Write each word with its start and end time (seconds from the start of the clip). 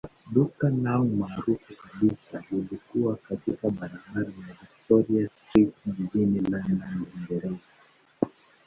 Duka 0.31 0.69
lao 0.69 1.05
maarufu 1.05 1.73
kabisa 1.75 2.43
lilikuwa 2.51 3.15
katika 3.15 3.69
barabara 3.69 4.31
ya 4.47 4.55
Victoria 4.61 5.29
Street 5.29 5.73
jijini 5.85 6.39
London, 6.39 7.05
Uingereza. 7.15 7.59